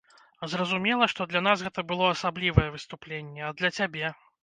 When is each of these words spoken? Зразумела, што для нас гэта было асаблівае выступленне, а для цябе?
Зразумела, 0.53 1.09
што 1.13 1.27
для 1.35 1.43
нас 1.49 1.63
гэта 1.67 1.85
было 1.93 2.09
асаблівае 2.17 2.69
выступленне, 2.79 3.41
а 3.51 3.57
для 3.63 3.77
цябе? 3.79 4.17